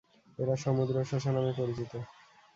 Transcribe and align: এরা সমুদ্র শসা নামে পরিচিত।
এরা 0.39 0.55
সমুদ্র 0.57 0.95
শসা 1.03 1.31
নামে 1.31 1.51
পরিচিত। 1.57 1.91